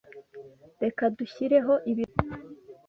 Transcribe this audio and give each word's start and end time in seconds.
Reka 0.83 1.03
dushyireho 1.17 1.73
ibirori. 1.91 2.29